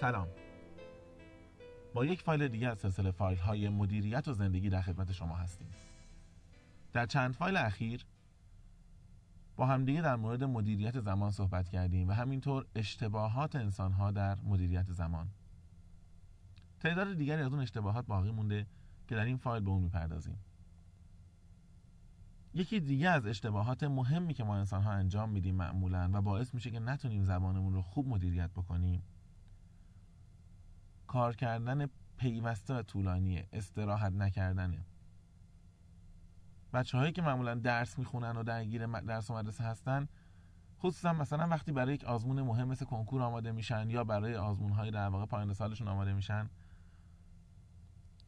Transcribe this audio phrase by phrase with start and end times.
[0.00, 0.28] سلام.
[1.94, 5.68] با یک فایل دیگه از سلسله فایل های مدیریت و زندگی در خدمت شما هستیم.
[6.92, 8.04] در چند فایل اخیر
[9.56, 14.92] با همدیگه در مورد مدیریت زمان صحبت کردیم و همینطور اشتباهات انسان ها در مدیریت
[14.92, 15.28] زمان.
[16.80, 18.66] تعداد دیگری از اون اشتباهات باقی مونده
[19.08, 20.38] که در این فایل به اون می‌پردازیم.
[22.54, 26.70] یکی دیگه از اشتباهات مهمی که ما انسان ها انجام میدیم معمولا و باعث میشه
[26.70, 29.02] که نتونیم زبانمون رو خوب مدیریت بکنیم
[31.08, 31.86] کار کردن
[32.16, 34.86] پیوسته و طولانی استراحت نکردنه.
[36.72, 40.08] بچه هایی که معمولا درس می‌خونن و درگیر درس و مدرسه هستن
[40.78, 44.90] خصوصا مثلا وقتی برای یک آزمون مهم مثل کنکور آماده میشن یا برای آزمون های
[44.90, 46.50] در واقع پایان سالشون آماده میشن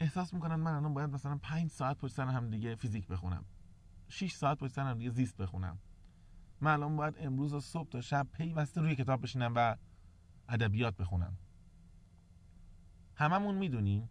[0.00, 3.44] احساس می‌کنن من الان باید مثلا 5 ساعت پشت سر هم دیگه فیزیک بخونم.
[4.08, 5.78] 6 ساعت پشت سر هم دیگه زیست بخونم.
[6.60, 9.76] من الان باید امروز و صبح تا شب پیوسته روی کتاب بشینم و
[10.48, 11.36] ادبیات بخونم.
[13.20, 14.10] هممون می‌دونیم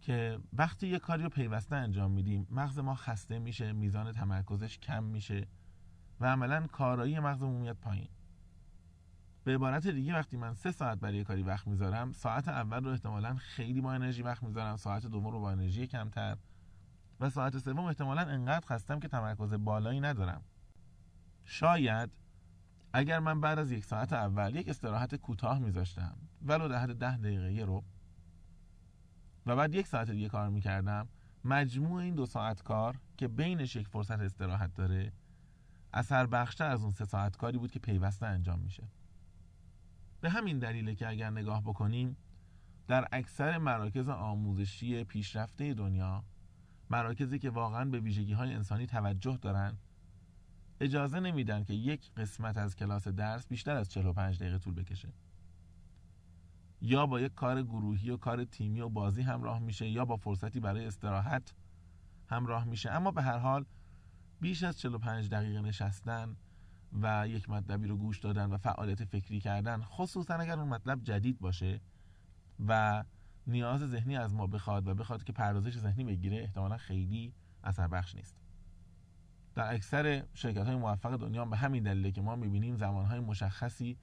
[0.00, 5.04] که وقتی یه کاری رو پیوسته انجام میدیم مغز ما خسته میشه میزان تمرکزش کم
[5.04, 5.46] میشه
[6.20, 8.08] و عملا کارایی مغزمون میاد پایین.
[9.44, 13.34] به عبارت دیگه وقتی من سه ساعت برای کاری وقت می‌ذارم ساعت اول رو احتمالا
[13.34, 16.36] خیلی با انرژی وقت می‌ذارم ساعت دوم رو با انرژی کمتر
[17.20, 20.42] و ساعت سوم احتمالا انقدر خستم که تمرکز بالایی ندارم.
[21.44, 22.10] شاید
[22.92, 27.16] اگر من بعد از یک ساعت اول یک استراحت کوتاه میذاشتم ولو در حد ده
[27.16, 27.84] دقیقه رو
[29.46, 31.08] و بعد یک ساعت دیگه کار می‌کردم.
[31.44, 35.12] مجموع این دو ساعت کار که بینش یک فرصت استراحت داره
[35.92, 38.82] اثر بخشتر از اون سه ساعت کاری بود که پیوسته انجام میشه.
[40.20, 42.16] به همین دلیله که اگر نگاه بکنیم
[42.88, 46.24] در اکثر مراکز آموزشی پیشرفته دنیا
[46.90, 49.76] مراکزی که واقعا به ویژگی های انسانی توجه دارن
[50.80, 55.08] اجازه نمیدن که یک قسمت از کلاس درس بیشتر از 45 دقیقه طول بکشه.
[56.84, 60.60] یا با یک کار گروهی و کار تیمی و بازی همراه میشه یا با فرصتی
[60.60, 61.54] برای استراحت
[62.26, 62.90] همراه میشه.
[62.90, 63.64] اما به هر حال
[64.40, 66.36] بیش از 45 دقیقه نشستن
[67.02, 71.40] و یک مطلبی رو گوش دادن و فعالیت فکری کردن خصوصا اگر اون مطلب جدید
[71.40, 71.80] باشه
[72.66, 73.04] و
[73.46, 78.14] نیاز ذهنی از ما بخواد و بخواد که پردازش ذهنی بگیره احتمالا خیلی اثر بخش
[78.14, 78.36] نیست.
[79.54, 83.98] در اکثر شرکت های موفق دنیا به همین دلیله که ما می‌بینیم زمان های مشخصی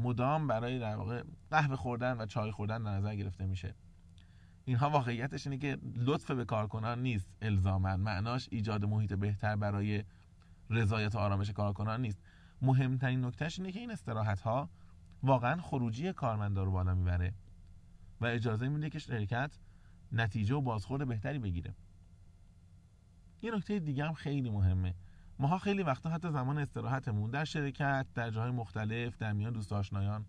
[0.00, 3.74] مدام برای در واقع قهوه خوردن و چای خوردن در نظر گرفته میشه.
[4.64, 7.96] اینها واقعیتش اینه که لطف به کارکنان نیست الزاما.
[7.96, 10.04] معناش ایجاد محیط بهتر برای
[10.70, 12.22] رضایت و آرامش کارکنان نیست.
[12.62, 14.70] مهمترین نکتهش اینه که این استراحت ها
[15.22, 17.34] واقعا خروجی کارمندا رو بالا می‌بره
[18.20, 19.58] و اجازه میده که شرکت
[20.12, 21.74] نتیجه و بازخورد بهتری بگیره.
[23.42, 24.94] یه نکته دیگه هم خیلی مهمه.
[25.40, 30.26] ماها خیلی وقتا حتی زمان استراحتمون در شرکت در جاهای مختلف در میان دوست آشنایان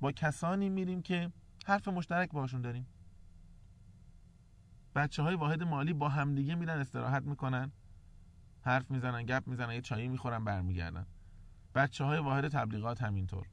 [0.00, 1.32] با کسانی میریم که
[1.66, 2.86] حرف مشترک باشون داریم.
[4.94, 7.72] بچه های واحد مالی با همدیگه میرن استراحت می‌کنن
[8.60, 11.06] حرف می‌زنن گپ می‌زنن یه چایی می‌خورن برمیگردن.
[11.74, 13.46] بچه های واحد تبلیغات همینطور.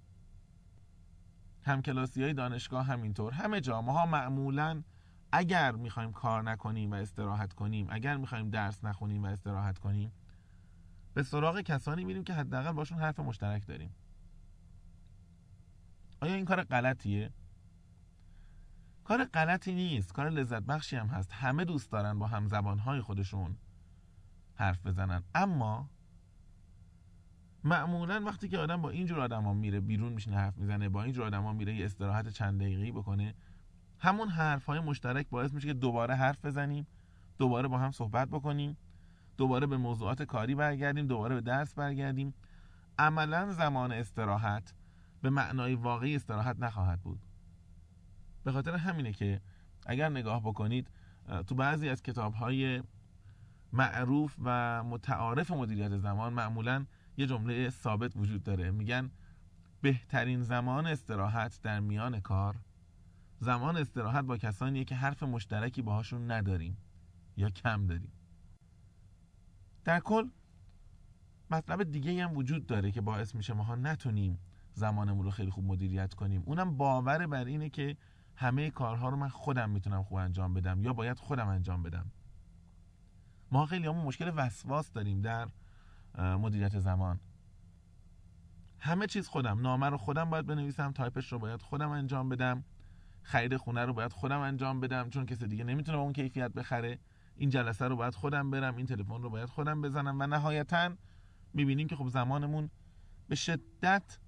[1.62, 3.34] همکلاسی های دانشگاه همینطور.
[3.34, 3.82] همه جا.
[3.82, 4.84] ماها معمولا
[5.32, 10.12] اگر می‌خوایم کار نکنیم و استراحت کنیم اگر می‌خوایم درس نخونیم و استراحت کنیم
[11.14, 13.96] به سراغ کسانی میریم که حداقل باشون حرف مشترک داریم.
[16.22, 17.32] آیا این کار غلطیه؟
[19.04, 20.14] کار غلطی نیست.
[20.14, 21.32] کار لذت بخشی هم هست.
[21.32, 23.58] همه دوست دارن با هم زبانهای خودشون
[24.56, 25.24] حرف بزنن.
[25.36, 25.90] اما
[27.64, 31.26] معمولا وقتی که آدم با اینجور آدم ها میره بیرون میشینه حرف می‌زنه با اینجور
[31.26, 33.34] آدم ها میره یه استراحت چند دقیقه‌ای بکنه
[34.00, 36.88] همون حرف های مشترک باعث میشه که دوباره حرف بزنیم
[37.38, 38.78] دوباره با هم صحبت بکنیم.
[39.40, 42.34] دوباره به موضوعات کاری برگردیم دوباره به درس برگردیم.
[42.98, 44.74] عملا زمان استراحت
[45.22, 47.20] به معنای واقعی استراحت نخواهد بود.
[48.44, 49.42] به خاطر همینه که
[49.86, 50.92] اگر نگاه بکنید
[51.48, 52.84] تو بعضی از کتاب های
[53.74, 56.86] معروف و متعارف مدیریت زمان معمولا
[57.18, 58.72] یه جمله ثابت وجود داره.
[58.72, 59.12] میگن
[59.82, 62.56] بهترین زمان استراحت در میان کار
[63.38, 66.78] زمان استراحت با کسانیه که حرف مشترکی باهاشون نداریم
[67.38, 68.12] یا کم داریم.
[69.90, 70.30] در کل
[71.52, 74.40] مطلب دیگه هم وجود داره که باعث میشه ماها نتونیم
[74.74, 76.44] زمانمون رو خیلی خوب مدیریت کنیم.
[76.46, 77.98] اونم باور بر اینه که
[78.36, 82.12] همه کارها رو من خودم می‌تونم خوب انجام بدم یا باید خودم انجام بدم.
[83.52, 85.48] ما خیلی همون مشکل وسواس داریم در
[86.18, 87.20] مدیریت زمان.
[88.80, 92.64] همه چیز خودم نامه رو خودم باید بنویسم تایپش رو باید خودم انجام بدم
[93.22, 97.00] خرید خونه رو باید خودم انجام بدم چون کسی دیگه نمی‌تونه اون کیفیت بخره.
[97.40, 100.92] این جلسه رو باید خودم برم این تلفن رو باید خودم بزنم و نهایتا
[101.54, 102.70] می‌بینیم که خب زمانمون
[103.28, 104.20] به شدت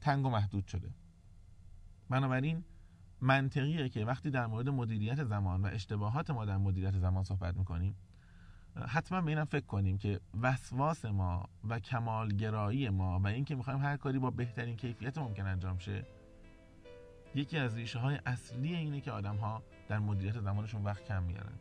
[0.00, 0.90] تنگ و محدود شده.
[2.10, 2.64] بنابراین
[3.20, 7.96] منطقیه که وقتی در مورد مدیریت زمان و اشتباهات ما در مدیریت زمان صحبت می‌کنیم
[8.88, 13.96] حتما به اینم فکر کنیم که وسواس ما و کمالگرایی ما و اینکه می‌خوایم هر
[13.96, 16.06] کاری با بهترین کیفیت ممکن انجام شه
[17.34, 21.58] یکی از ریشه های اصلی اینه که آدم ها در مدیریت زمانشون وقت کم میارن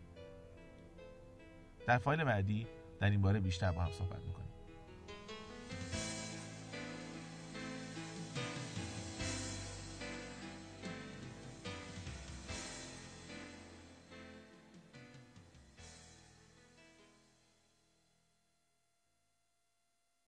[1.87, 2.67] در فایل بعدی
[2.99, 4.54] در این باره بیشتر با هم صحبت می‌کنیم.